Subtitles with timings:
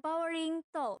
[0.00, 0.96] Empowering Talk.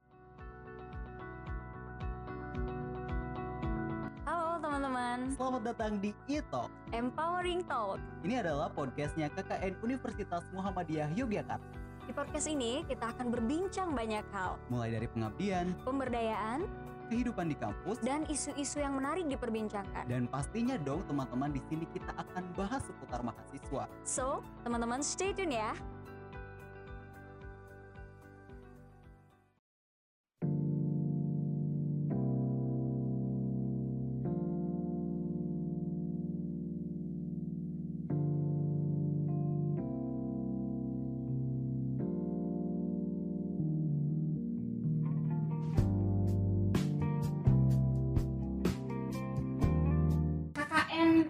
[4.28, 6.68] Halo teman-teman, Selamat datang di e-Talk.
[6.92, 7.96] Empowering Talk.
[8.20, 11.64] Ini adalah podcastnya KKN Universitas Muhammadiyah Yogyakarta.
[12.04, 16.68] Di podcast ini kita akan berbincang banyak hal, Mulai dari pengabdian, pemberdayaan,
[17.08, 20.12] kehidupan di kampus, dan isu-isu yang menarik diperbincangkan.
[20.12, 23.88] dan pastinya dong teman-teman di sini kita akan bahas seputar mahasiswa.
[24.04, 25.72] So, teman-teman stay tune ya.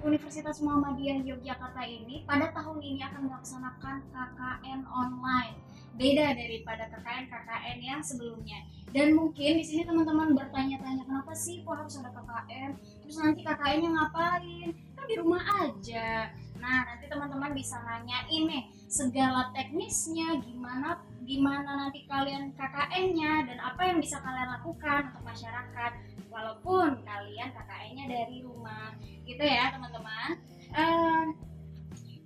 [0.00, 5.56] Universitas Muhammadiyah Yogyakarta ini pada tahun ini akan melaksanakan KKN online.
[6.00, 8.64] Beda daripada KKN-KKN yang sebelumnya.
[8.88, 12.70] Dan mungkin di sini teman-teman bertanya-tanya kenapa sih kok harus ada KKN?
[13.04, 14.68] Terus nanti KKN-nya ngapain?
[14.96, 16.32] Kan di rumah aja.
[16.56, 23.86] Nah, nanti teman-teman bisa nanyain nih segala teknisnya gimana gimana nanti kalian KKN-nya dan apa
[23.86, 25.92] yang bisa kalian lakukan untuk masyarakat
[26.30, 28.94] walaupun kalian KKN-nya dari rumah
[29.26, 30.38] gitu ya teman-teman.
[30.70, 31.24] Eh,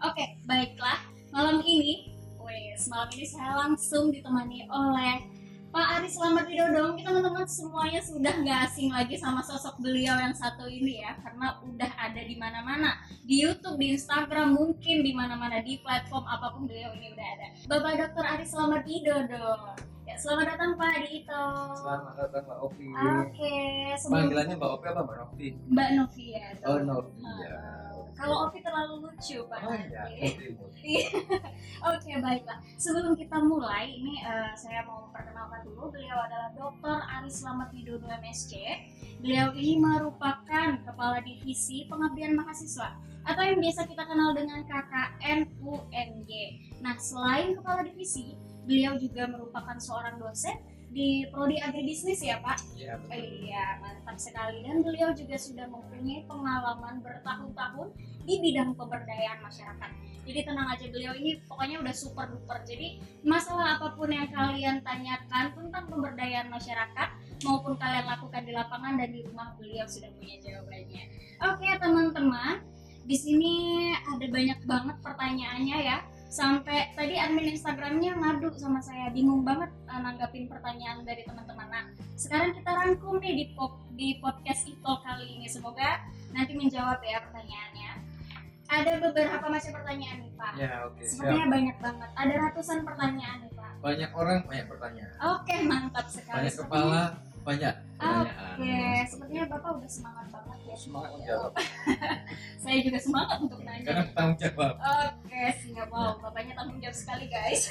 [0.04, 1.00] oke baiklah.
[1.32, 5.24] Malam ini wes malam ini saya langsung ditemani oleh
[5.74, 10.70] Pak Ari Selamat mungkin teman-teman semuanya sudah nggak asing lagi sama sosok beliau yang satu
[10.70, 13.02] ini ya karena udah ada di mana-mana.
[13.26, 17.46] Di YouTube di Instagram mungkin di mana-mana di platform apa pun beliau ini udah ada.
[17.66, 18.22] Bapak Dr.
[18.22, 21.42] Ari Selamat ya selamat datang Pak di itu
[21.74, 22.86] Selamat datang Mbak Ovi.
[22.94, 23.56] Oke,
[23.98, 25.48] sebelum Panggilannya Mbak Ovi apa Mbak Novi?
[25.68, 26.44] Mbak Novia.
[26.66, 27.56] Oh Novi ya.
[28.14, 29.58] Kalau Ovi terlalu lucu, Pak.
[29.66, 30.02] Oh iya.
[30.62, 30.94] Ovi.
[31.90, 32.58] Oke, baiklah.
[32.78, 35.90] Sebelum kita mulai, ini eh, saya mau memperkenalkan dulu.
[35.90, 36.98] Beliau adalah Dr.
[37.10, 38.54] Ari Slamet Widodo MSc.
[39.18, 42.94] Beliau ini merupakan Kepala Divisi Pengabdian Mahasiswa
[43.24, 46.42] atau yang biasa kita kenal dengan KKN UNY.
[46.84, 50.56] Nah, selain Kepala Divisi, beliau juga merupakan seorang dosen
[50.94, 52.78] di Prodi Agribisnis ya, Pak?
[52.78, 52.94] Iya.
[53.10, 54.62] Iya, mantap sekali.
[54.62, 57.88] Dan beliau juga sudah mempunyai pengalaman bertahun-tahun
[58.22, 59.90] di bidang pemberdayaan masyarakat.
[60.24, 62.62] Jadi tenang aja, beliau ini pokoknya udah super duper.
[62.64, 67.08] Jadi masalah apa pun yang kalian tanyakan tentang pemberdayaan masyarakat
[67.44, 71.04] maupun kalian lakukan di lapangan dan di rumah beliau sudah punya jawabannya.
[71.44, 72.64] Oke teman-teman,
[73.04, 73.52] di sini
[74.00, 75.98] ada banyak banget pertanyaannya ya.
[76.34, 81.70] Sampai tadi admin Instagramnya ngadu sama saya, bingung banget uh, nanggapin pertanyaan dari teman-teman.
[81.70, 81.86] Nah,
[82.18, 85.46] sekarang kita rangkum nih di pop, di podcast itu kali ini.
[85.46, 86.02] Semoga
[86.34, 87.90] nanti menjawab ya pertanyaannya.
[88.66, 90.52] Ada beberapa macam pertanyaan nih pak.
[90.58, 91.54] Ya oke sepertinya siap.
[91.54, 92.10] banyak banget.
[92.18, 93.72] Ada ratusan pertanyaan nih pak.
[93.78, 95.14] Banyak orang banyak pertanyaan.
[95.22, 96.36] oke mantap sekali.
[96.42, 97.02] Banyak kepala
[97.44, 101.52] banyak oke sepertinya bapak udah semangat banget ya Semangat menjawab.
[102.62, 104.74] saya juga semangat untuk nanya Karena tanggung jawab.
[104.82, 105.88] Oke, siap.
[105.90, 107.70] Wow, bapaknya tanggung jawab sekali, guys.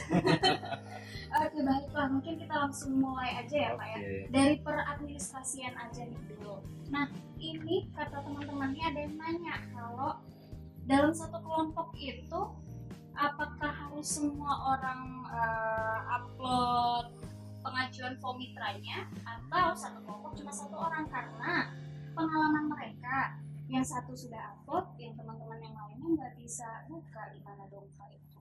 [1.44, 2.08] Oke, baiklah.
[2.08, 4.00] Mungkin kita langsung mulai aja ya, Pak ya.
[4.32, 6.64] Dari peradministrasian aja nih dulu.
[6.96, 7.12] Nah,
[7.44, 10.12] ini kata teman-temannya ada yang nanya kalau
[10.88, 12.42] dalam satu kelompok itu
[13.14, 17.08] apakah harus semua orang eh, upload
[17.64, 21.72] pengajuan mitranya atau satu kelompok cuma satu orang karena
[22.14, 23.40] pengalaman mereka
[23.72, 28.40] yang satu sudah upload, yang teman-teman yang lainnya nggak bisa buka gimana dong Pak itu?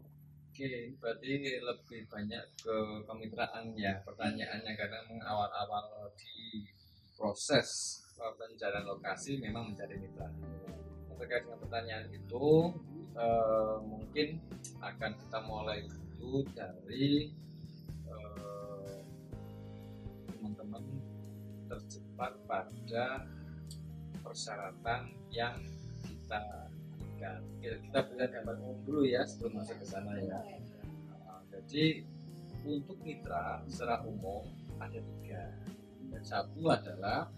[0.52, 2.76] Oke, berarti lebih banyak ke
[3.08, 6.68] kemitraan ya pertanyaannya karena awal-awal di
[7.16, 10.28] proses eh, pencarian lokasi memang mencari mitra.
[11.16, 12.46] Terkait dengan pertanyaan itu
[13.16, 14.28] eh, mungkin
[14.82, 15.86] akan kita mulai
[16.18, 17.32] dulu dari
[21.72, 23.24] terjebak pada
[24.20, 25.56] persyaratan yang
[26.04, 26.68] kita
[27.00, 27.40] berikan.
[27.64, 30.40] Kita, kita berikan gambar umum dulu ya sebelum masuk ke sana ya.
[31.08, 32.04] Nah, jadi
[32.68, 34.44] untuk mitra secara umum
[34.76, 35.48] ada tiga.
[36.12, 37.32] Dan satu adalah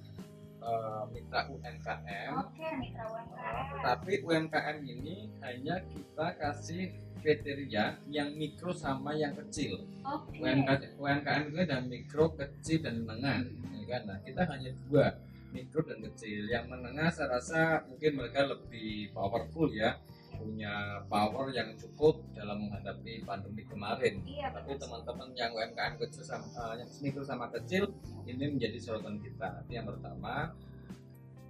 [0.58, 3.78] eh, mitra UMKM, Oke, mitra UMKM.
[3.86, 6.90] tapi UMKM ini hanya kita kasih
[7.24, 9.80] kriteria yang mikro sama yang kecil.
[10.04, 10.42] Oke.
[10.44, 13.40] UMKM, UMKM itu ada mikro, kecil, dan menengah.
[13.72, 14.02] ya kan?
[14.08, 15.14] Nah, kita hanya dua,
[15.54, 16.50] mikro dan kecil.
[16.50, 19.94] Yang menengah saya rasa mungkin mereka lebih powerful ya,
[20.34, 24.18] punya power yang cukup dalam menghadapi pandemi kemarin.
[24.26, 27.86] Iya, Tapi teman-teman yang UMKM kecil sama eh, yang mikro sama kecil
[28.26, 29.62] ini menjadi sorotan kita.
[29.64, 30.52] Itu yang pertama.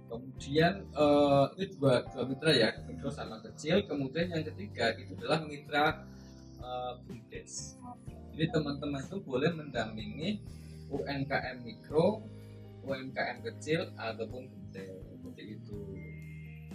[0.05, 3.83] Kemudian eh, itu dua, dua mitra ya, mikro sama kecil.
[3.89, 6.05] Kemudian yang ketiga itu adalah mitra
[6.61, 7.81] eh, BUMDes.
[8.35, 10.43] Jadi teman-teman itu boleh mendampingi
[11.01, 12.23] UMKM mikro,
[12.85, 15.79] UMKM kecil ataupun BUMDes seperti itu.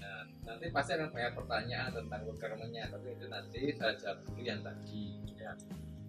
[0.00, 4.60] Nah, nanti pasti akan banyak pertanyaan tentang requirement-nya, tapi itu nanti saya jawab dulu yang
[4.64, 5.04] tadi.
[5.36, 5.52] Ya.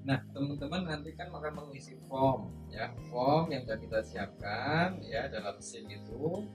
[0.02, 5.56] Nah, teman-teman nanti kan akan mengisi form, ya, form yang sudah kita siapkan, ya, dalam
[5.62, 6.50] SIM itu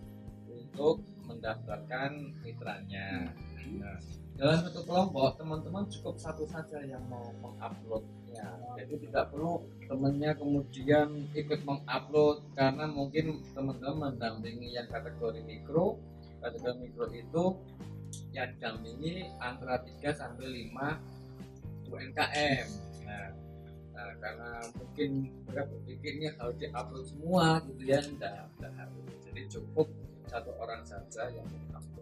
[0.51, 3.31] untuk mendaftarkan mitranya.
[3.79, 3.99] Nah,
[4.37, 8.17] dalam satu kelompok teman-teman cukup satu saja yang mau menguploadnya
[8.77, 15.97] jadi tidak perlu temennya kemudian ikut mengupload karena mungkin teman-teman mendampingi yang kategori mikro.
[16.45, 17.45] Kategori mikro itu
[18.37, 22.67] yang didampingi antara 3 sampai 5 UMKM
[23.03, 23.29] nah,
[23.97, 25.11] nah karena mungkin
[25.49, 29.11] mereka berpikirnya harus diupload semua gitu ya tidak harus.
[29.25, 29.89] Jadi cukup
[30.29, 31.96] satu orang saja yang menguploadnya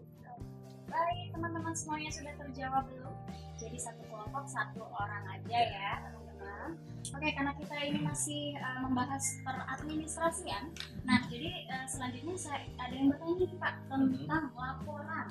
[0.85, 3.15] Baik, teman-teman semuanya sudah terjawab belum?
[3.57, 6.69] Jadi satu kelompok satu orang aja ya, teman-teman.
[7.13, 10.73] Oke, karena kita ini masih uh, membahas peradministrasian.
[11.05, 15.27] Nah, jadi uh, selanjutnya saya ada yang bertanya nih Pak tentang laporan.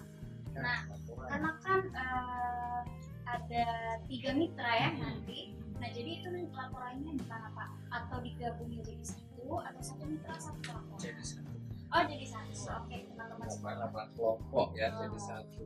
[0.55, 0.79] Nah,
[1.27, 2.81] Karena kan uh,
[3.27, 3.67] ada
[4.07, 5.55] tiga mitra ya nanti.
[5.79, 7.69] Nah, jadi itu laporannya gimana Pak?
[7.91, 10.99] Atau digabungin jadi satu atau satu mitra satu lapor?
[10.99, 11.54] jadi satu
[11.95, 12.51] Oh, jadi satu.
[12.75, 13.73] Oke, teman-teman laporan semua.
[13.79, 14.99] laporan kelompok ya Oh.
[15.01, 15.65] jadi satu.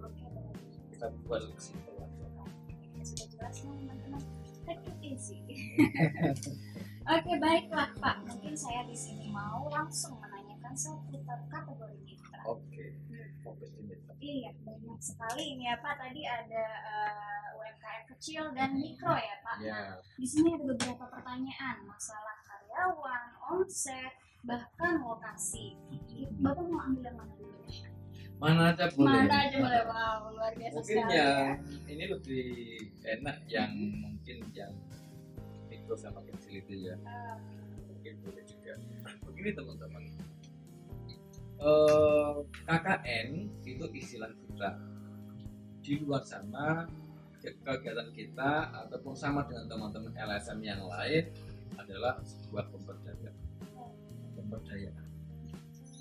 [0.00, 0.26] Oke,
[0.90, 4.22] kita buat kesimpulan Oke, sudah jelas teman-teman.
[5.00, 5.42] Easy.
[7.10, 8.16] Oke, baiklah Pak.
[8.22, 12.38] Mungkin saya di sini mau langsung menanyakan seputar kategori mitra.
[12.46, 12.84] oke
[13.42, 15.94] fokus di mitra Iya, banyak sekali ini ya Pak.
[15.96, 19.56] Tadi ada eh, UMKM kecil dan mikro ya Pak.
[19.58, 19.78] Nah, ya
[20.14, 25.76] di sini ada beberapa pertanyaan masalah karyawan, omset, bahkan lokasi.
[26.36, 27.48] Bapak mau ambil yang mana dulu?
[28.40, 29.82] mana aja boleh Mana aja boleh.
[29.84, 31.32] Wow, luar biasa mungkin sekali ya.
[31.86, 32.44] ini lebih
[33.02, 34.72] enak yang mungkin yang
[35.66, 37.36] mikro sama kecil itu ya Ah,
[37.84, 38.72] mungkin boleh juga
[39.22, 40.02] begini teman-teman
[41.60, 42.34] Eh,
[42.64, 43.28] KKN
[43.60, 44.70] itu istilah kita
[45.78, 46.88] di luar sana
[47.36, 51.28] ke- kegiatan kita ataupun sama dengan teman-teman LSM yang lain
[51.76, 53.29] adalah sebuah pemberdayaan
[54.50, 55.06] pemberdayaan.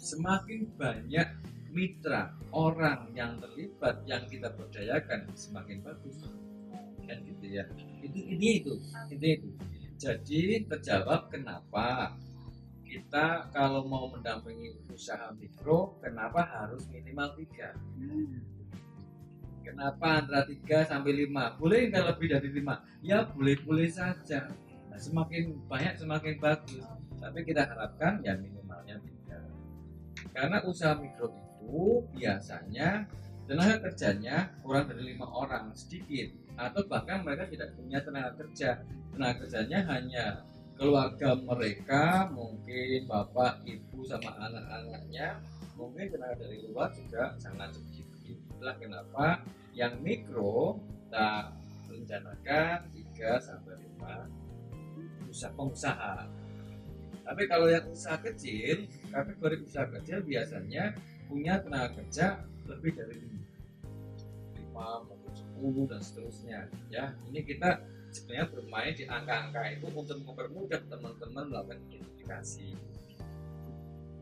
[0.02, 1.30] Semakin banyak
[1.70, 6.18] mitra orang yang terlibat yang kita berdayakan semakin bagus.
[7.06, 7.70] Kan gitu ya.
[8.02, 8.74] Itu ini itu
[9.14, 9.50] ini itu.
[10.02, 12.18] Jadi terjawab kenapa
[12.82, 17.78] kita kalau mau mendampingi usaha mikro kenapa harus minimal tiga?
[19.62, 24.50] Kenapa antara 3 sampai 5 boleh nggak lebih dari 5 ya boleh-boleh saja.
[24.90, 26.82] Nah, semakin banyak semakin bagus
[27.20, 29.40] tapi kita harapkan ya minimalnya tiga.
[30.32, 33.06] Karena usaha mikro itu biasanya
[33.46, 36.32] tenaga kerjanya kurang dari lima orang sedikit.
[36.60, 38.80] Atau bahkan mereka tidak punya tenaga kerja.
[39.16, 40.26] Tenaga kerjanya hanya
[40.80, 45.40] keluarga mereka mungkin bapak ibu sama anak-anaknya.
[45.76, 48.08] Mungkin tenaga dari luar juga sangat sedikit.
[48.24, 49.44] Itulah kenapa
[49.76, 51.52] yang mikro kita
[51.90, 56.39] rencanakan 3 sampai 5 usaha pengusaha
[57.30, 60.98] tapi kalau yang usaha kecil kategori usaha kecil biasanya
[61.30, 63.22] punya tenaga kerja lebih dari
[64.58, 66.60] 5 maupun 10 dan seterusnya
[66.90, 67.14] ya.
[67.30, 72.74] Ini kita sebenarnya bermain di angka-angka itu untuk mempermudah teman-teman melakukan identifikasi.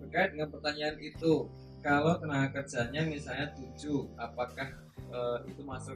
[0.03, 1.47] Terkait dengan pertanyaan itu
[1.79, 4.67] kalau tenaga kerjanya misalnya 7 apakah
[5.15, 5.95] eh, itu masuk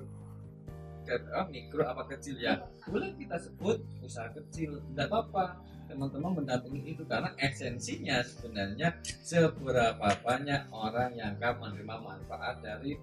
[1.03, 2.39] ke eh, mikro apa kecil?
[2.39, 5.59] Ya boleh kita sebut usaha kecil tidak apa-apa
[5.91, 12.95] teman-teman mendampingi itu karena esensinya sebenarnya seberapa banyak orang yang akan menerima manfaat dari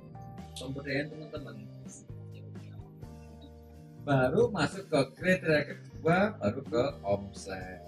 [0.56, 1.54] pemberdayaan teman-teman.
[4.08, 7.84] Baru masuk ke kriteria kedua baru ke omset.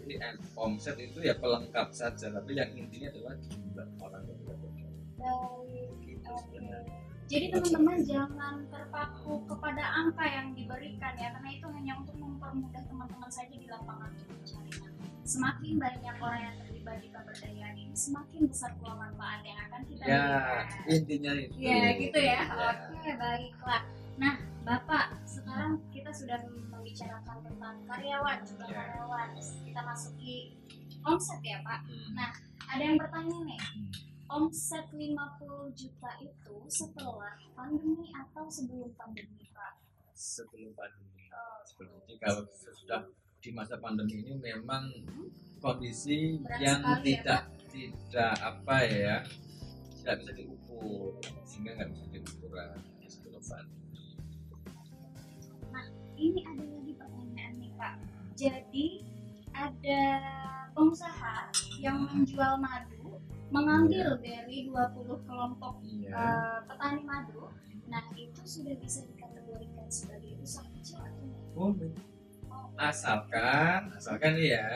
[0.00, 4.56] Jadi en- omset itu ya pelengkap saja tapi yang intinya adalah jumlah orang yang kita
[5.20, 5.88] Baik.
[6.08, 12.16] gitu sebenarnya Jadi teman-teman jangan terpaku kepada angka yang diberikan ya, karena itu hanya untuk
[12.16, 14.88] mempermudah teman-teman saja di lapangan untuk mencarinya.
[15.22, 20.02] Semakin banyak orang yang terlibat di pemberdayaan ini, semakin besar pula manfaat yang akan kita
[20.02, 20.66] ya berikan.
[20.88, 22.40] intinya itu Ya gitu ya.
[22.48, 22.70] Ya.
[22.96, 23.82] Oke baiklah.
[24.16, 26.40] Nah Bapak sekarang kita sudah
[26.72, 28.76] membicarakan tentang karyawan juga Ya.
[28.80, 29.28] karyawan.
[29.36, 30.56] Kita masuki
[31.04, 31.84] omset ya Pak.
[31.84, 32.08] Hmm.
[32.16, 32.32] Nah,
[32.68, 33.88] Ada yang bertanya nih, Hmm.
[34.28, 39.88] Omset 50 juta itu setelah pandemi atau sebelum pandemi Pak?
[40.18, 41.30] sebelum pandemi.
[41.62, 42.42] Seperti ini kalau
[42.74, 43.06] sudah
[43.38, 44.90] di masa pandemi ini memang
[45.62, 49.16] kondisi Berat yang sekali ya, tidak tidak apa ya
[49.94, 51.14] tidak bisa diukur
[51.46, 52.50] sehingga nggak bisa diukur
[53.06, 54.02] sebelum pandemi.
[55.70, 55.86] Nah,
[56.18, 57.94] ini ada lagi pertanyaan nih Kak.
[58.34, 58.86] Jadi
[59.54, 60.02] ada
[60.74, 62.97] pengusaha yang menjual madu
[63.48, 66.12] mengambil dari 20 kelompok Iya.
[66.12, 67.48] eh, petani madu.
[67.88, 71.24] Nah, itu sudah bisa dikategorikan sebagai usaha kecil atau?
[71.56, 71.92] Boleh.
[72.78, 74.68] Asalkan, asalkan nih ya,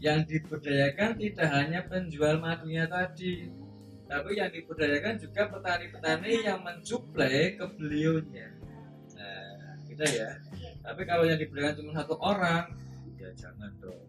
[0.00, 3.50] yang diberdayakan tidak hanya penjual madunya tadi,
[4.06, 8.48] tapi yang diberdayakan juga petani-petani yang mensuplai ke beliaunya.
[9.12, 10.30] Nah, gitu ya.
[10.80, 12.64] Tapi kalau yang diberdayakan cuma satu orang,
[13.18, 14.04] ya jangan dong.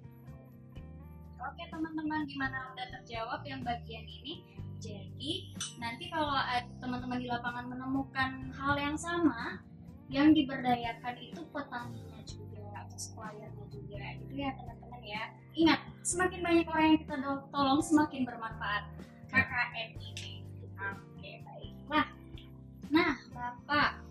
[1.46, 4.42] Oke teman-teman gimana udah terjawab yang bagian ini?
[4.82, 6.34] Jadi nanti kalau
[6.82, 9.62] teman-teman di lapangan menemukan hal yang sama
[10.10, 15.24] yang diberdayakan itu petaninya juga atau suppliernya juga gitu ya teman-teman ya.
[15.54, 17.16] Ingat semakin banyak orang yang kita
[17.54, 18.84] tolong semakin bermanfaat
[19.30, 20.42] KKN ini.
[20.82, 22.08] Oke baiklah.
[22.90, 24.06] Nah bapak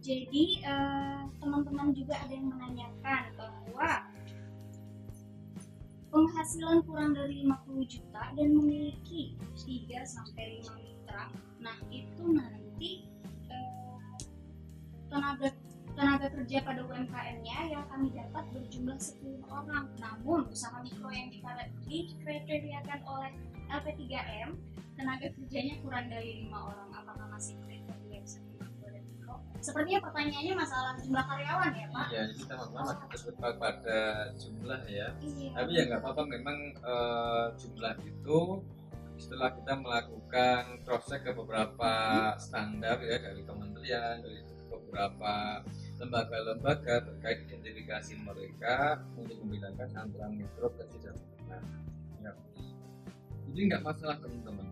[0.00, 3.90] jadi eh, teman-teman juga ada yang menanyakan bahwa
[6.10, 11.30] penghasilan kurang dari 50 juta dan memiliki 3 sampai 5 mitra.
[11.62, 13.06] Nah, itu nanti
[13.46, 14.18] eh,
[15.06, 15.54] tenaga
[15.94, 19.86] tenaga kerja pada UMKM-nya yang kami dapat berjumlah 10 orang.
[20.02, 21.30] Namun, usaha mikro yang
[21.86, 23.30] dikriteriakan oleh
[23.70, 24.58] LP3M,
[24.98, 26.88] tenaga kerjanya kurang dari 5 orang.
[26.94, 27.99] Apakah masih kriteria
[29.60, 32.06] Sepertinya pertanyaannya masalah jumlah karyawan ya, Pak?
[32.08, 34.00] Iya, ini teman-teman masih bersepakat pada
[34.40, 35.08] jumlah ya.
[35.20, 35.50] Iya.
[35.52, 38.40] tapi ya nggak apa-apa memang eh, jumlah itu
[39.20, 41.92] setelah kita melakukan cross check ke beberapa
[42.40, 44.40] standar ya dari kementerian dari
[44.72, 45.60] beberapa
[46.00, 51.64] lembaga-lembaga terkait identifikasi mereka untuk membedakan antara mikro kecil dan menengah
[52.24, 52.32] ya.
[53.52, 54.66] jadi nggak masalah teman-teman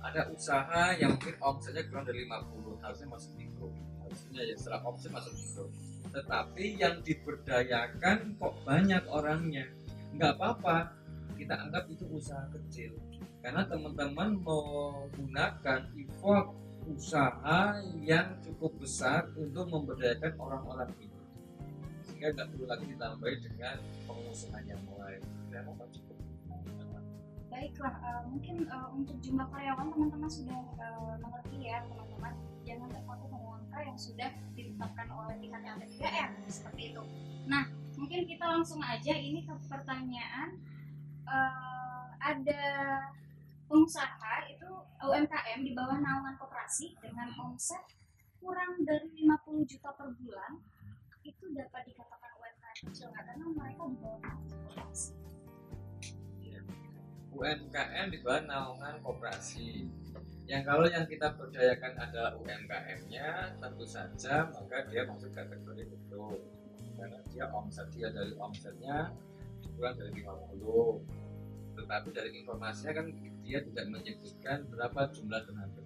[0.00, 3.68] ada usaha yang mungkin omsetnya kurang dari 50 harusnya masuk mikro.
[4.04, 5.64] Harusnya ya setelah omset masuk mikro.
[6.10, 9.66] Tetapi yang diberdayakan kok banyak orangnya.
[10.16, 10.76] Nggak apa-apa
[11.36, 12.96] kita anggap itu usaha kecil.
[13.40, 16.52] Karena teman-teman menggunakan effort
[16.88, 21.20] usaha yang cukup besar untuk memberdayakan orang-orang itu.
[22.04, 24.80] Sehingga nggak perlu lagi ditambahi dengan pengusaha yang
[25.90, 26.09] cukup
[27.60, 32.32] Baiklah, eh, mungkin eh, untuk jumlah karyawan teman-teman sudah eh, mengerti ya teman-teman.
[32.64, 37.02] Jangan terpaku pada angka yang sudah ditetapkan oleh pihak LP3M seperti itu.
[37.44, 37.68] Nah,
[38.00, 40.56] mungkin kita langsung aja ini ke pertanyaan.
[41.28, 42.64] Eh, ada
[43.68, 44.70] pengusaha itu
[45.04, 47.84] UMKM di bawah naungan koperasi dengan omset
[48.40, 50.64] kurang dari 50 juta per bulan
[51.28, 55.12] itu dapat dikatakan UMKM kecil karena mereka di bawah koperasi.
[57.30, 59.86] UMKM di bawah naungan koperasi.
[60.50, 66.24] Yang kalau yang kita berdayakan adalah UMKM-nya, tentu saja maka dia masuk kategori itu.
[66.98, 69.14] Karena dia omset dia dari omsetnya
[69.78, 71.78] kurang dari 50.
[71.78, 73.06] Tetapi dari informasinya kan
[73.40, 75.82] dia tidak menyebutkan berapa jumlah tenaga.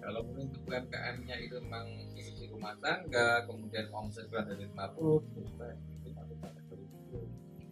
[0.00, 6.08] Kalau untuk UMKM-nya itu memang isi rumah tangga, kemudian omset kurang dari 50, maka itu
[6.14, 7.20] masuk kategori itu.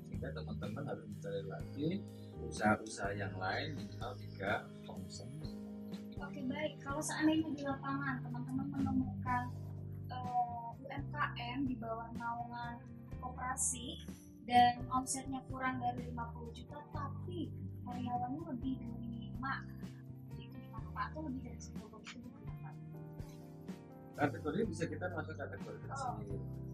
[0.06, 1.88] Sehingga teman-teman harus mencari lagi
[2.42, 5.28] usaha-usaha yang lain minimal tiga omset.
[6.18, 9.44] Oke baik, kalau seandainya di lapangan teman-teman menemukan
[10.08, 12.80] eh, UMKM di bawah naungan
[13.18, 14.06] koperasi
[14.44, 17.50] dan omsetnya kurang dari 50 juta tapi
[17.84, 21.04] karyawannya lebih dari 5 itu gimana Pak?
[21.12, 22.70] Atau lebih dari 10 itu gimana?
[24.14, 26.14] Kategori bisa kita masuk kategori kecil,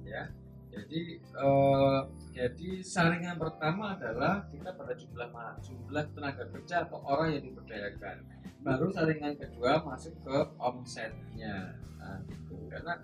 [0.05, 0.29] ya.
[0.71, 2.01] Jadi eh,
[2.31, 5.29] jadi saringan pertama adalah kita pada jumlah
[5.67, 8.23] jumlah tenaga kerja atau orang yang diberdayakan.
[8.63, 11.75] Baru saringan kedua masuk ke omsetnya.
[11.99, 12.55] Nah, gitu.
[12.71, 12.95] Karena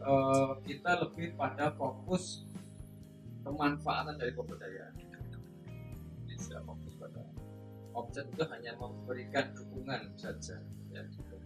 [0.00, 2.48] eh, kita lebih pada fokus
[3.44, 4.96] pemanfaatan dari pemberdayaan.
[6.24, 7.22] Jadi tidak fokus pada
[7.92, 10.56] omset itu hanya memberikan dukungan saja.
[10.88, 11.36] Ya, gitu.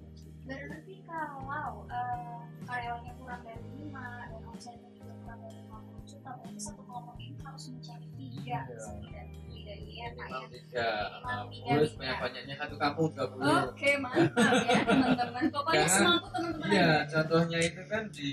[0.46, 3.90] Berarti kalau eh, karyawannya kurang dari 5
[4.30, 4.90] dan omsetnya
[5.28, 8.78] dari 50 juta berarti satu kelompok ini harus mencari tiga Iya.
[8.78, 10.08] setidaknya ya ya?
[10.46, 11.86] tiga Minimal tiga tiga.
[11.90, 15.42] sebanyak banyaknya satu kampung juga boleh Oke mantap ya teman-teman.
[15.50, 18.32] Pokoknya teman-teman iya contohnya itu kan di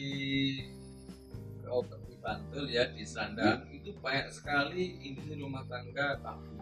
[1.65, 6.61] oh, di Bantul ya di Sandang itu banyak sekali industri rumah tangga kampung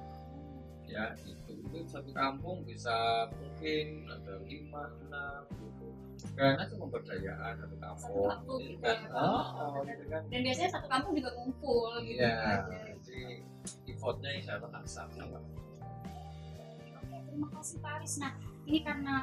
[0.85, 2.91] ya itu itu satu kampung bisa
[3.31, 5.87] mungkin ada lima enam gitu
[6.37, 10.21] karena itu pemberdayaan satu kampung Satu gitu kan ya, oh, oh, gitu kan.
[10.29, 12.77] Dan biasanya satu kampung juga ngumpul gitu iya aja.
[13.01, 13.21] jadi
[13.89, 15.23] effortnya insya Allah akan sama
[17.01, 18.13] Oke, terima kasih Pak Aris.
[18.21, 18.33] Nah,
[18.69, 19.15] ini karena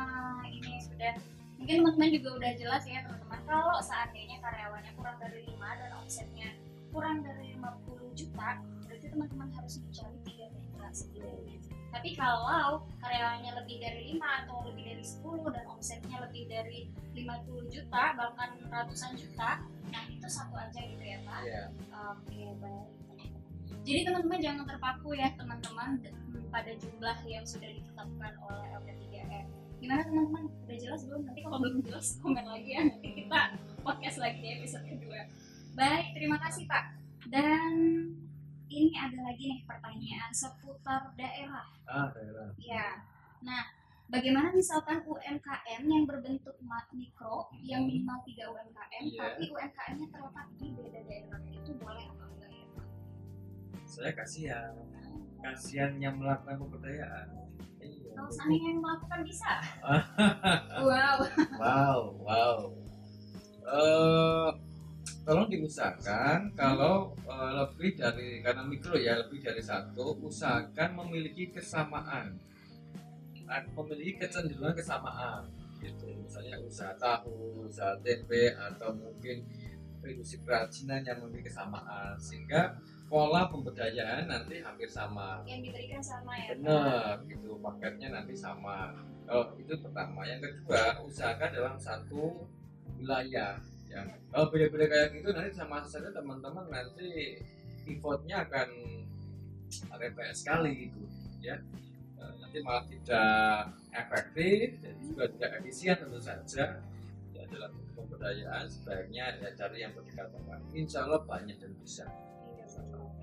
[0.50, 1.14] ini sudah
[1.59, 6.50] mungkin teman-teman juga udah jelas ya teman-teman kalau seandainya karyawannya kurang dari 5 dan omsetnya
[6.95, 8.49] kurang dari 50 juta
[8.87, 14.85] berarti teman-teman harus mencari tiga mitra setidaknya tapi kalau karyawannya lebih dari 5 atau lebih
[14.92, 16.78] dari 10 dan omsetnya lebih dari
[17.16, 21.62] 50 juta bahkan ratusan juta nah itu satu aja gitu ya pak Iya.
[22.12, 22.88] Oke, baik.
[23.88, 25.97] Jadi teman-teman jangan terpaku ya teman-teman
[26.52, 29.49] pada jumlah yang sudah ditetapkan oleh LP3M.
[29.80, 30.45] Gimana teman-teman?
[30.68, 31.23] Udah jelas belum?
[31.25, 32.83] Nanti kalau belum jelas komen lagi ya.
[32.85, 33.40] Nanti kita
[33.80, 35.21] podcast lagi di episode kedua.
[35.73, 36.85] Baik, terima kasih Pak.
[37.33, 37.73] Dan
[38.68, 41.66] ini ada lagi nih pertanyaan seputar daerah.
[41.88, 42.52] Ah, daerah.
[42.60, 43.02] Ya.
[43.40, 43.64] Nah,
[44.12, 46.56] bagaimana misalkan UMKM yang berbentuk
[46.92, 49.20] mikro yang minimal 3 UMKM Iya.
[49.20, 52.66] tapi UMKM-nya terletak di beda daerah itu boleh apa enggak ya?
[53.88, 54.72] Saya kasihan.
[55.38, 57.28] Kasihan yang melakukan pemberdayaan.
[57.78, 58.10] Iya.
[58.18, 59.52] Kalau seandainya yang melakukan bisa.
[60.88, 61.18] wow.
[61.56, 62.58] Wow, wow.
[63.68, 64.48] Eh,
[65.28, 72.40] tolong diusahakan kalau eh, lebih dari karena mikro ya lebih dari satu, usahakan memiliki kesamaan,
[73.49, 75.40] Ah, memiliki kecenderungan kesamaan,
[75.80, 76.04] gitu.
[76.20, 79.40] Misalnya usaha tahu, usaha tempe, atau mungkin
[80.04, 82.76] industri kerajinan yang memiliki kesamaan, sehingga
[83.08, 85.40] pola pemberdayaan nanti hampir sama.
[85.49, 86.61] Yang diberikan sama ya.
[86.61, 87.56] Benar gitu.
[87.56, 88.92] Paketnya nanti sama.
[89.25, 90.28] Kalau itu pertama.
[90.28, 92.44] Yang kedua usahakan dalam satu
[93.00, 93.56] wilayah
[93.88, 94.02] ya.
[94.30, 97.40] Kalau beda-beda kayak gitu nanti sama saja teman-teman nanti
[97.88, 98.68] effortnya akan
[99.97, 101.02] repot sekali gitu
[101.40, 101.57] ya.
[102.18, 106.64] Eh, nanti malah tidak efektif dan juga tidak efisien tentu saja.
[107.33, 112.07] Ya dalam pemberdayaan sebaiknya ya cari yang berdekatan insya Allah banyak dan bisa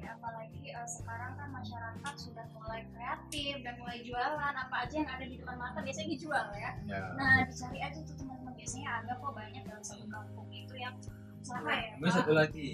[0.08, 5.26] apalagi eh, sekarang kan masyarakat sudah mulai kreatif dan mulai jualan apa aja yang ada
[5.26, 6.72] di depan mata biasanya dijual ya.
[6.86, 10.96] ya Nah, dicari aja tuh teman-teman biasanya ada kok banyak dalam satu kampung itu yang
[11.42, 11.94] usaha ya.
[11.96, 12.10] Pak.
[12.12, 12.68] satu lagi,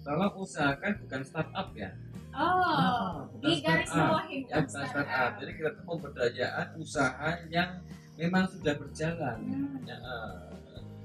[0.00, 1.90] tolong usahakan bukan startup ya.
[2.30, 5.30] Oh, bukan di garis bawahi Ya, bukan startup.
[5.36, 7.70] Jadi kita tuh pemberdayaan usaha yang
[8.14, 9.38] memang sudah berjalan.
[9.42, 9.82] Hmm.
[9.82, 10.38] Ya, eh,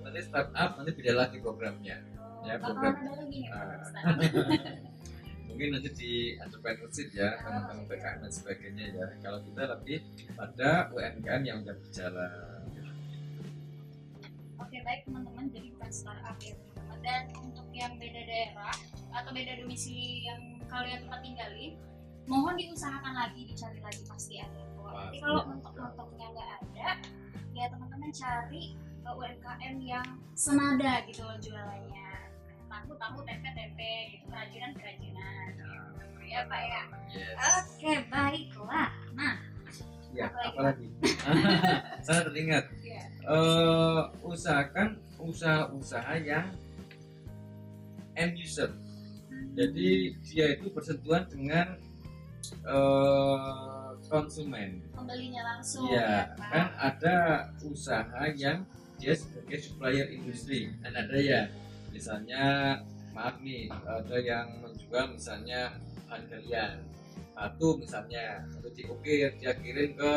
[0.03, 1.97] nanti startup nanti beda lagi programnya.
[2.45, 2.93] Ya, Bakalan program.
[2.93, 3.81] ada lagi nih Ah.
[5.55, 9.07] Mungkin nanti di entrepreneurship ya, teman-teman PKM dan sebagainya ya.
[9.23, 10.03] Kalau kita lebih
[10.35, 12.59] pada UMKM yang sudah berjalan.
[14.59, 18.75] Oke baik teman-teman jadi bukan startup ya teman-teman dan untuk yang beda daerah
[19.15, 21.79] atau beda domisili yang kalian tempat tinggali
[22.27, 24.91] mohon diusahakan lagi dicari lagi pasti ada kok.
[24.91, 26.89] Tapi kalau mentok-mentoknya nggak ada
[27.55, 32.04] ya teman-teman cari ke UMKM yang senada gitu loh jualannya
[32.77, 35.69] tahu tahu tempe tempe gitu kerajinan kerajinan gitu.
[36.25, 37.35] ya pak ya Yes.
[37.39, 39.35] oke baiklah nah
[40.11, 40.87] Ya, Apalagi, apa lagi?
[42.07, 46.55] Saya teringat ya eh usahakan usaha-usaha yang
[48.15, 48.71] end user.
[49.53, 51.75] Jadi dia itu bersentuhan dengan
[52.63, 54.79] eh konsumen.
[54.95, 56.47] pembelinya langsung Iya, ya, Pak.
[56.47, 57.15] kan ada
[57.61, 58.63] usaha yang
[58.95, 61.41] dia sebagai supplier industri dan ada ya
[61.95, 62.43] misalnya
[63.15, 65.79] maaf nih ada yang menjual misalnya
[66.11, 66.83] bahan galian
[67.31, 70.13] batu misalnya atau diukir dia kirim ke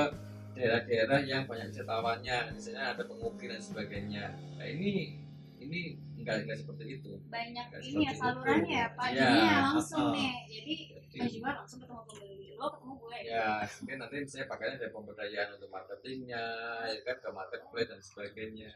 [0.59, 2.51] daerah-daerah yang banyak wisatawannya.
[2.59, 4.35] Misalnya ada pengukir dan sebagainya.
[4.59, 5.23] Nah ini
[5.59, 7.19] ini enggak enggak seperti itu.
[7.31, 9.07] Banyak Nggak ini ya salurannya ya pak.
[9.15, 10.33] Iya, jadinya langsung nih.
[10.51, 10.75] Jadi
[11.09, 12.49] Jadi, menjual langsung ketemu pembeli.
[12.59, 13.19] Lo ketemu gue.
[13.23, 13.47] Ya
[13.79, 16.45] mungkin nanti saya pakainya dari pemberdayaan untuk marketingnya
[16.91, 18.71] ya kan ke marketplace dan sebagainya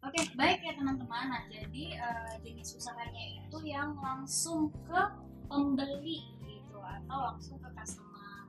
[0.00, 1.26] oke baik ya teman-teman.
[1.28, 5.02] Nah jadi eh, jenis usahanya itu yang langsung ke
[5.50, 8.48] pembeli gitu atau langsung ke customer.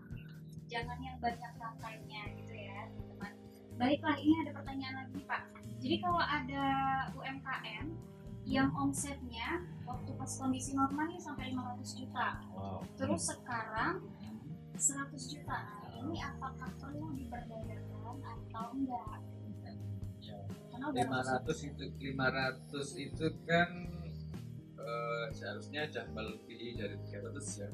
[0.72, 3.32] Jangan yang banyak rantainya gitu ya teman-teman.
[3.76, 5.44] Baiklah ini ada pertanyaan lagi pak.
[5.82, 6.66] Jadi kalau ada
[7.18, 7.86] UMKM
[8.46, 12.28] yang omsetnya waktu pas kondisi normal nih sampai 500 juta.
[12.54, 12.82] Wow.
[12.98, 14.02] Terus sekarang
[14.78, 15.58] 100 juta.
[15.62, 19.20] Nah, ini apakah perlu diberdayakan atau enggak?
[20.92, 21.84] 500 itu
[22.16, 23.70] 500 itu kan
[24.78, 27.70] eh, seharusnya jangan melebihi dari 300 ya.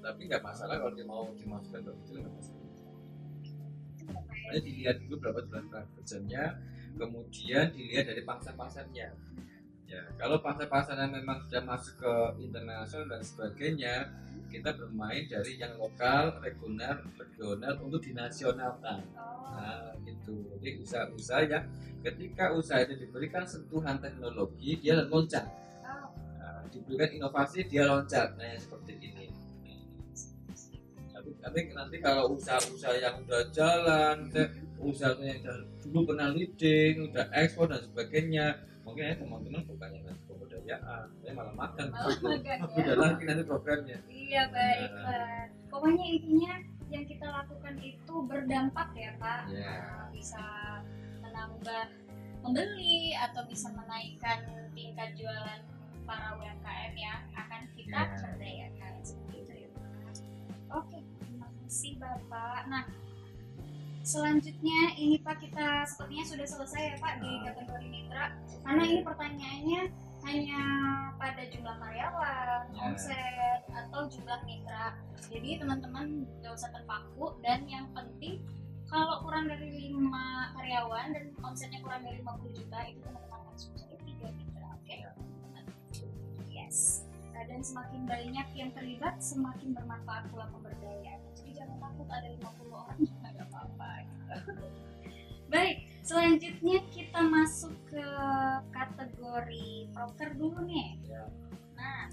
[0.00, 2.58] Tapi nggak masalah kalau dia mau dimasukkan ke itu nggak masalah.
[4.50, 6.58] Hanya dilihat dulu berapa jumlah kerjanya
[6.98, 9.14] kemudian dilihat dari pangsa-pasarnya
[9.90, 12.14] ya kalau pangsa-pasarnya memang sudah masuk ke
[12.46, 13.94] internasional dan sebagainya
[14.46, 19.02] kita bermain dari yang lokal regional regional untuk dinasionalkan
[19.50, 20.34] Nah, gitu.
[20.56, 21.64] Jadi usaha-usaha yang
[22.00, 25.44] ketika usaha itu diberikan sentuhan teknologi, dia loncat.
[26.38, 28.38] Nah, diberikan inovasi, dia loncat.
[28.38, 29.26] Nah, seperti ini.
[31.10, 34.28] Tapi nanti nanti kalau usaha-usaha yang udah jalan
[34.80, 35.44] usaha yang
[35.84, 41.54] dulu pernah leading udah ekspor dan sebagainya mungkin ya teman-teman bukannya nanti pemberdayaan saya malah
[41.54, 42.56] makan Malah makan, ya.
[42.80, 45.44] udah lagi nanti programnya Iya baiklah.
[45.70, 46.52] Pokoknya intinya
[46.90, 49.42] yang kita lakukan itu berdampak ya Pak.
[49.46, 49.70] Iya.
[49.70, 50.42] Nah, bisa
[51.20, 51.86] menambah
[52.40, 54.38] pembeli atau bisa menaikkan
[54.72, 55.60] tingkat jualan
[56.02, 58.16] para UMKM yang akan kita Iya.
[58.18, 59.84] berdayakan seperti itu ya Pak.
[60.72, 62.60] Oke, terima kasih Bapak.
[62.66, 62.82] Nah,
[64.00, 68.24] selanjutnya ini Pak kita sepertinya sudah selesai ya Pak di kategori mitra.
[68.64, 69.80] Karena ini pertanyaannya
[70.20, 70.62] hanya
[71.16, 72.80] pada jumlah karyawan, Ya.
[72.92, 74.96] omset atau jumlah mitra.
[75.32, 78.40] Jadi teman-teman nggak usah terpaku dan yang penting
[78.90, 83.96] kalau kurang dari lima karyawan dan omsetnya kurang dari 50 juta itu teman-teman harus mencari
[84.02, 84.96] tiga mitra, oke?
[86.50, 87.06] Yes.
[87.30, 91.22] Nah, dan semakin banyak yang terlibat, semakin bermanfaat pula pemberdayaan.
[91.38, 92.98] Jadi jangan takut ada 50 orang
[95.52, 98.06] Baik, selanjutnya kita masuk ke
[98.70, 100.98] kategori proker dulu nih.
[101.10, 101.26] Ya.
[101.74, 102.06] Nah,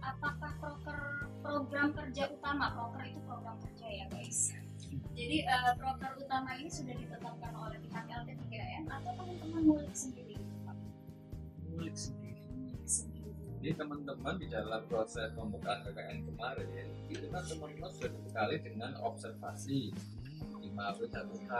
[0.00, 2.72] apakah proker program kerja utama?
[2.72, 4.56] Proker itu program kerja ya guys.
[5.12, 10.36] Jadi eh, proker utama ini sudah ditetapkan oleh pihak LT3M atau teman-teman ngulik sendiri?
[11.68, 12.22] Ngulik sendiri
[13.62, 16.66] jadi teman-teman di dalam proses pembukaan KKN kemarin
[17.06, 19.94] itu kan teman-teman sudah dibekali dengan observasi
[20.72, 21.52] 5 satu h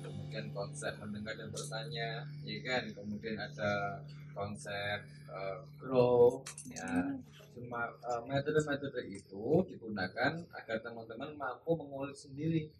[0.00, 2.08] kemudian konsep mendengar dan bertanya
[2.46, 2.82] ya kan?
[2.94, 3.98] Kemudian ada
[4.36, 7.18] konsep eh, grow ya.
[7.50, 12.70] Semua eh, metode-metode itu digunakan agar teman-teman mampu mengulik sendiri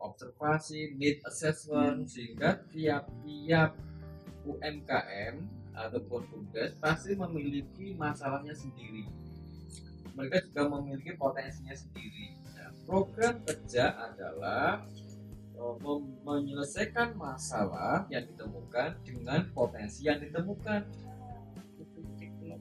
[0.00, 3.76] observasi need assessment sehingga tiap-tiap
[4.48, 5.34] UMKM
[5.76, 9.04] ataupun BUMDes pasti memiliki masalahnya sendiri.
[10.16, 12.34] Mereka juga memiliki potensinya sendiri.
[12.56, 14.82] Nah, program kerja adalah
[16.24, 20.88] menyelesaikan masalah yang ditemukan dengan potensi yang ditemukan
[21.80, 22.44] Itu gitu.
[22.48, 22.56] Baik.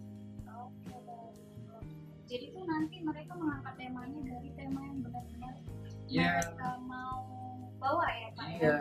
[2.29, 5.53] Jadi tuh nanti mereka mengangkat temanya dari tema yang benar-benar
[6.09, 7.17] ya mereka mau
[7.79, 8.59] bawa ya Pak Iya.
[8.59, 8.77] ya?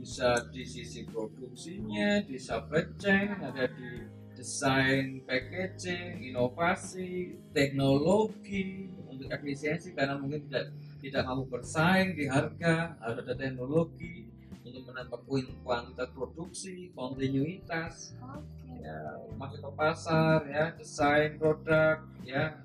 [0.00, 9.92] bisa di sisi produksinya, di supply chain, ada di desain packaging, inovasi, teknologi untuk efisiensi
[9.92, 14.28] karena mungkin tidak tidak mampu bersaing di harga, harus ada teknologi
[14.60, 18.84] untuk menambah kuin- kuantitas produksi, kontinuitas, Oke.
[18.84, 22.60] ya, masuk ke pasar, ya, desain produk, ya,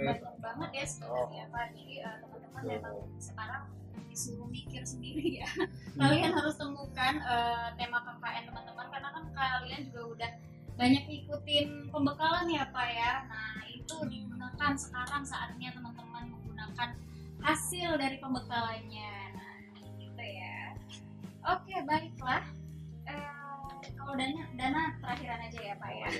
[0.00, 1.64] banyak banget ya sebenarnya Pak.
[1.76, 3.62] Jadi eh, teman-teman memang sekarang
[4.10, 5.48] disuruh mikir sendiri ya.
[6.00, 10.30] kalian harus temukan eh, tema KKN teman-teman karena kan kalian juga udah
[10.80, 13.12] banyak ikutin pembekalan ya Pak ya.
[13.28, 16.39] Nah itu digunakan sekarang saatnya teman-teman
[16.70, 16.90] menggunakan
[17.42, 19.14] hasil dari pembekalannya.
[19.34, 19.54] Nah
[19.98, 20.58] gitu ya.
[21.50, 22.44] Oke baiklah.
[23.10, 26.06] Eh, kalau dana dana terakhiran aja ya Pak ya.
[26.06, 26.10] Ya.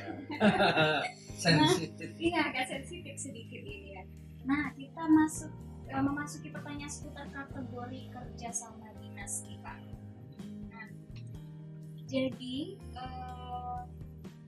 [1.41, 2.11] Sensitif.
[2.21, 4.05] Iya, agak sensitif sedikit ini ya.
[4.45, 5.49] Nah, kita masuk
[5.89, 9.79] eh, memasuki pertanyaan seputar kategori kerja sama dinas nih Pak.
[10.69, 10.89] Nah,
[12.05, 13.81] jadi eh,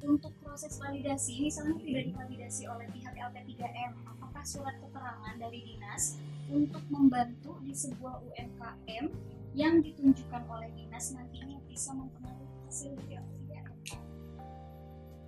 [0.06, 6.18] untuk proses validasi, misalnya tidak divalidasi oleh pihak LP3M, apakah surat keterangan dari dinas
[6.50, 9.06] untuk membantu di sebuah UMKM
[9.52, 13.74] yang ditunjukkan oleh dinas nantinya bisa mempengaruhi hasil dari LP3M?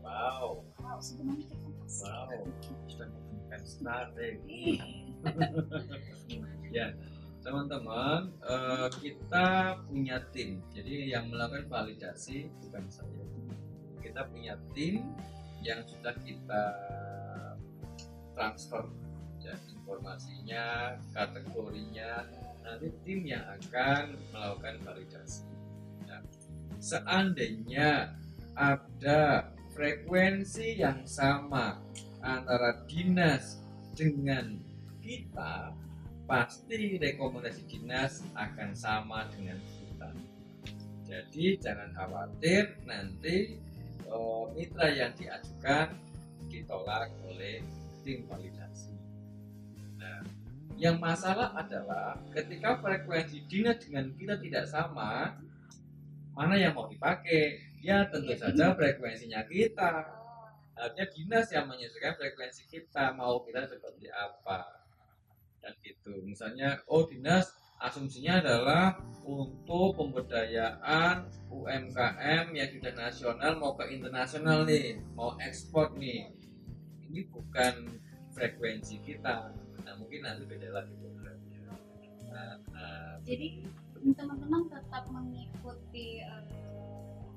[0.05, 0.65] Wow.
[0.83, 2.05] Wow, sebenarnya kita pasti.
[2.11, 2.45] Wow,
[2.91, 4.65] sudah menemukan strategi.
[6.75, 6.91] Ya,
[7.47, 10.59] teman-teman, eh, kita punya tim.
[10.75, 13.23] Jadi yang melakukan validasi bukan saya.
[14.05, 15.01] Kita punya tim
[15.65, 16.65] yang sudah kita
[18.37, 18.85] transfer
[19.41, 20.65] ya, informasinya,
[21.17, 22.29] kategorinya.
[22.61, 25.49] Nanti tim yang akan melakukan validasi.
[26.05, 26.21] Nah,
[26.77, 28.13] seandainya
[28.53, 31.81] ada frekuensi yang sama
[32.21, 33.65] antara dinas
[33.97, 34.57] dengan
[35.03, 35.75] kita
[36.25, 40.09] pasti rekomendasi dinas akan sama dengan kita
[41.05, 43.61] jadi jangan khawatir nanti
[44.05, 45.97] eh, mitra yang diajukan
[46.53, 47.65] ditolak oleh
[48.07, 48.95] tim validasi.
[49.99, 50.23] Nah
[50.79, 55.39] yang masalah adalah ketika frekuensi dinas dengan kita tidak sama
[56.35, 57.63] mana yang mau dipakai?
[57.79, 58.51] Ya tentu Iya.
[58.51, 60.03] saja frekuensinya kita.
[60.75, 64.83] Harusnya dinas yang menyesuaikan frekuensi kita mau kita seperti apa?
[65.63, 66.19] Dan gitu.
[66.27, 75.01] Misalnya oh dinas asumsinya adalah untuk pemberdayaan UMKM yang sudah nasional mau ke internasional nih
[75.13, 76.33] mau ekspor nih.
[77.09, 78.01] Ini bukan
[78.33, 79.53] frekuensi kita.
[79.85, 80.93] Nah mungkin nanti beda lagi
[82.35, 83.63] nah, nah, jadi
[84.19, 86.43] teman-teman tetap mengikuti eh,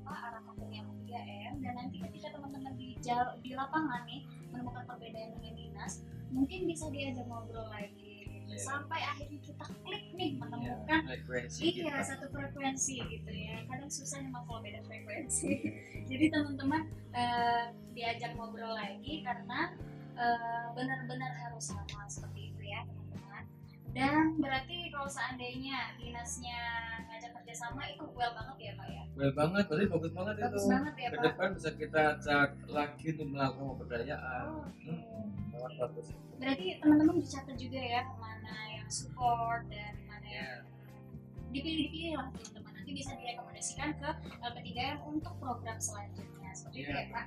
[0.08, 2.96] apa arah kampanye 3M dan nanti ketika teman-teman di
[3.44, 8.07] di lapangan nih menemukan perbedaan dengan dinas mungkin bisa diajak ngobrol lagi
[8.48, 8.56] gitu.
[8.56, 8.64] Iya.
[8.64, 13.92] sampai akhirnya kita klik nih ya, menemukan frekuensi iya kita satu frekuensi gitu ya kadang
[13.92, 15.52] susah emang kalau beda frekuensi
[16.10, 16.82] jadi teman-teman
[17.12, 19.76] eh, diajak ngobrol lagi karena
[20.16, 23.44] eh, benar-benar harus sama seperti itu ya teman-teman
[23.92, 26.62] dan berarti kalau seandainya dinasnya
[27.58, 29.04] kerjasama itu well banget ya pak ya?
[29.18, 31.24] Well banget berarti bagus banget bagus itu banget ya ke pak.
[31.26, 34.46] depan bisa kita ajak lagi untuk melakukan pemberdayaan.
[34.46, 34.86] Oh, oke.
[34.86, 36.06] hmm, sangat bagus.
[36.38, 41.50] Berarti teman-teman dicatat juga ya mana yang support dan mana yang ya.
[41.50, 42.72] dipilih-dipilih lah teman-teman.
[42.78, 46.50] Nanti bisa direkomendasikan ke LP3M untuk program selanjutnya.
[46.54, 47.26] Seperti itu iya ya pak?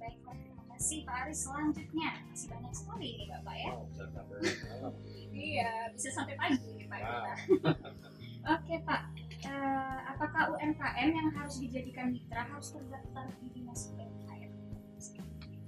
[0.00, 1.38] Baiklah, terima kasih Pak Aris.
[1.44, 3.70] Selanjutnya, masih banyak sekali ini Bapak ya.
[3.76, 4.92] oh,
[5.30, 6.98] Iya, bisa sampai pagi nih Pak.
[6.98, 7.12] wow.
[7.14, 7.32] kita.
[8.42, 9.02] Oke Pak,
[9.40, 14.52] Eh, apakah UMKM yang harus dijadikan mitra harus terdaftar di dinas UMKM?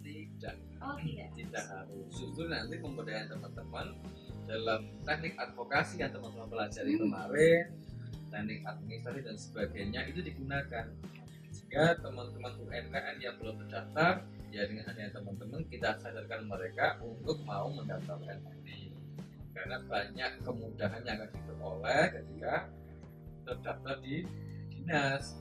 [0.02, 1.28] tidak Oh tidak.
[1.32, 3.96] tidak harus justru nanti pemberdayaan teman-teman
[4.44, 7.02] dalam teknik advokasi yang teman-teman pelajari Hmm.
[7.06, 7.64] kemarin
[8.28, 10.84] teknik administrasi dan sebagainya itu digunakan
[11.48, 17.70] jika teman-teman UMKM yang belum terdaftar ya dengan adanya teman-teman kita sadarkan mereka untuk mau
[17.70, 18.81] mendaftarkan diri
[19.52, 22.54] karena banyak kemudahan yang akan diperoleh ketika
[23.44, 24.24] terdaftar di
[24.72, 25.36] dinas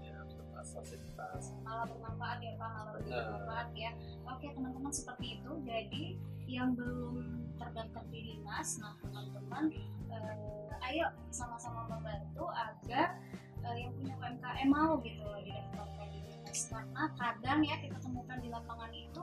[0.00, 0.18] ya
[0.62, 3.90] fasilitas Malah bermanfaat ya Pak, malah bermanfaat ya.
[4.30, 5.50] Oke teman-teman seperti itu.
[5.66, 6.04] Jadi
[6.46, 7.24] yang belum
[7.56, 9.72] terdaftar di dinas, nah teman-teman
[10.12, 13.16] eh, ayo sama-sama membantu agar
[13.64, 16.58] eh, yang punya UMKM mau gitu didaftarkan di dinas.
[16.70, 19.22] Karena kadang ya kita temukan di lapangan itu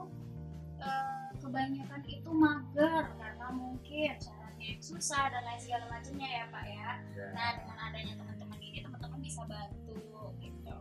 [0.80, 6.64] eh, kebanyakan itu mager karena mungkin syaratnya yang susah dan lain segala macamnya ya Pak
[6.68, 6.90] ya.
[7.16, 10.76] ya Nah dengan adanya teman-teman ini teman-teman bisa bantu gitu.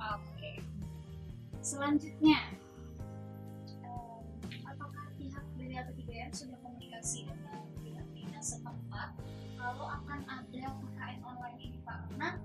[0.00, 0.52] Oke.
[1.60, 2.40] Selanjutnya,
[3.84, 4.24] em,
[4.64, 9.12] apakah pihak dari LP3M sudah komunikasi dengan pihak dinas setempat
[9.60, 12.08] kalau akan ada KKN online ini Pak?
[12.08, 12.40] Karena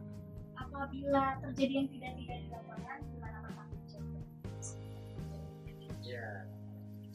[0.60, 3.38] apabila terjadi yang tidak-tidak di lapangan, gimana
[3.88, 4.26] jawab?
[6.06, 6.46] Ya,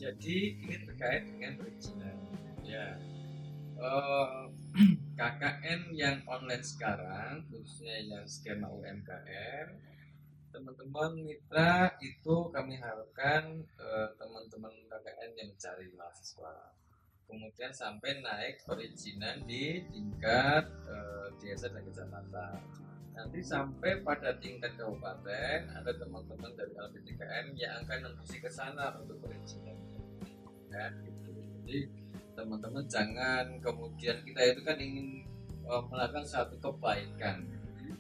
[0.01, 2.17] jadi ini terkait dengan perizinan.
[2.65, 2.97] Ya,
[3.81, 4.45] Eh,
[5.19, 9.67] KKN yang online sekarang, khususnya yang skema UMKM,
[10.53, 16.77] teman-teman mitra itu kami harapkan eh, teman-teman KKN yang mencari mahasiswa,
[17.25, 22.61] kemudian sampai naik perizinan di tingkat eh, desa dan kecamatan.
[23.17, 29.25] Nanti sampai pada tingkat kabupaten ada teman-teman dari LP3M yang akan membersih ke sana untuk
[29.25, 29.90] perizinan.
[30.81, 31.33] Ya, gitu.
[31.61, 31.81] Jadi
[32.33, 35.29] teman-teman jangan kemudian kita itu kan ingin
[35.69, 37.45] uh, melakukan satu kebaikan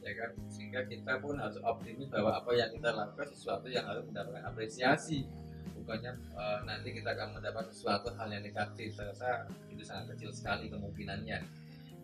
[0.00, 0.30] ya kan.
[0.48, 5.28] Sehingga kita pun harus optimis bahwa apa yang kita lakukan sesuatu yang harus mendapatkan apresiasi.
[5.76, 8.96] Bukannya uh, nanti kita akan mendapat sesuatu hal yang negatif.
[8.96, 9.30] Saya rasa
[9.68, 11.44] itu sangat kecil sekali kemungkinannya.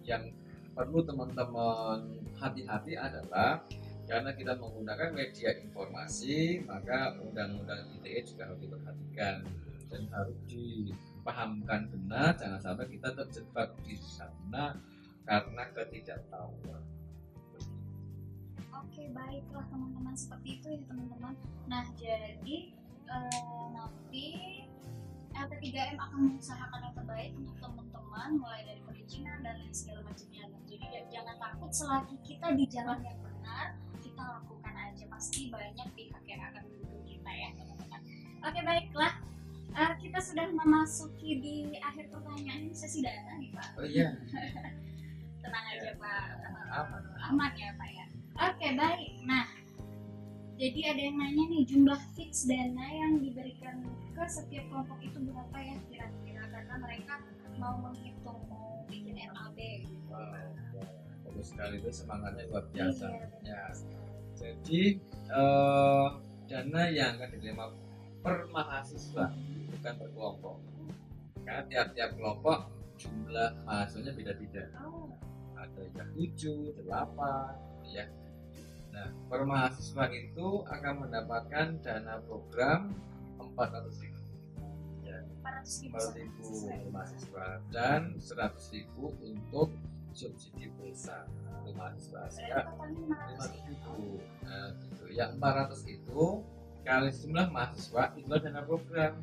[0.05, 0.37] Yang
[0.77, 3.65] perlu teman-teman hati-hati adalah
[4.05, 9.43] karena kita menggunakan media informasi maka undang-undang ITE juga harus diperhatikan
[9.87, 14.77] dan harus dipahamkan benar jangan sampai kita terjebak di sana
[15.27, 16.83] karena ketidaktahuan
[18.77, 21.35] Oke baiklah teman-teman seperti itu ya teman-teman.
[21.69, 22.57] Nah jadi
[23.09, 24.25] eh, nanti
[25.37, 30.49] LP3M akan mengusahakan yang terbaik untuk teman-teman mulai dari perizinan dan lain segala macamnya.
[30.49, 35.53] Nah, Jadi j- jangan takut selagi kita di jalan yang benar kita lakukan aja pasti
[35.53, 38.01] banyak pihak yang akan mendukung kita ya teman-teman.
[38.45, 39.13] Oke baiklah.
[40.27, 43.69] Sudah memasuki di akhir pertanyaan sesi data nih Pak.
[43.79, 44.11] oh iya
[45.47, 46.27] Tenang aja Pak.
[46.75, 48.07] aman aman ya Pak ya.
[48.37, 49.13] Oke baik.
[49.23, 49.47] Nah,
[50.59, 55.57] jadi ada yang nanya nih jumlah fix dana yang diberikan ke setiap kelompok itu berapa
[55.63, 57.13] ya kira-kira karena mereka
[57.57, 59.95] mau menghitung mau bikin RAB gitu.
[60.11, 60.83] Wow,
[61.25, 63.63] bagus sekali itu semangatnya luar biasa Iya, ya
[64.37, 64.83] jadi
[65.33, 66.07] eh,
[66.51, 67.65] dana yang akan diterima
[68.21, 69.33] per mahasiswa
[69.87, 70.57] bukan per kelompok
[71.47, 72.59] karena tiap-tiap kelompok
[72.99, 74.65] jumlah mahasiswanya beda-beda.
[74.83, 75.15] Oh,
[75.55, 78.11] ada yang 7, 8 ya.
[78.91, 82.99] Nah per mahasiswa itu akan mendapatkan dana program
[83.39, 84.23] 400 ribu.
[85.07, 89.71] 400 ribu 400 ribu mahasiswa dan 100 ribu untuk
[90.19, 91.31] subsidi pulsa
[91.63, 92.27] untuk mahasiswa.
[92.27, 94.19] Totalnya 500 500 ribu.
[94.43, 95.05] nah, gitu.
[95.15, 96.43] yang 400 itu
[96.83, 99.15] kali jumlah mahasiswa itulah dana program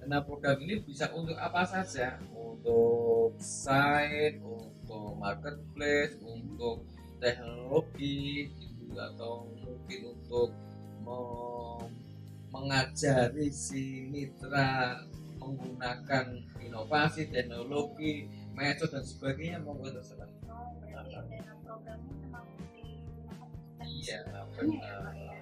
[0.00, 6.88] Dana program ini bisa untuk apa saja, untuk site, untuk marketplace, untuk
[7.20, 10.56] teknologi, gitu, atau mungkin untuk
[11.04, 11.92] me-
[12.48, 15.04] mengajari si mitra
[15.36, 16.26] menggunakan
[16.64, 18.24] inovasi, teknologi,
[18.56, 20.28] metode dan sebagainya monggo terserah.
[20.48, 22.46] Oh, berarti dana programnya memang
[23.80, 25.12] Iya, ya, benar.
[25.12, 25.40] ya.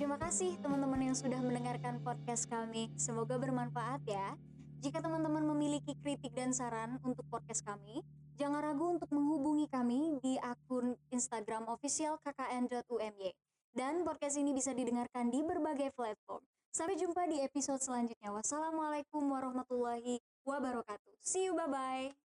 [0.00, 2.88] Terima kasih teman-teman yang sudah mendengarkan podcast kami.
[2.96, 4.32] Semoga bermanfaat ya.
[4.80, 8.00] Jika teman-teman memiliki kritik dan saran untuk podcast kami,
[8.40, 13.36] jangan ragu untuk menghubungi kami di akun Instagram official kkn.umy.
[13.76, 16.40] Dan podcast ini bisa didengarkan di berbagai platform.
[16.72, 18.32] Sampai jumpa di episode selanjutnya.
[18.32, 20.16] Wassalamualaikum warahmatullahi
[20.48, 21.12] wabarakatuh.
[21.20, 22.29] See you, bye-bye.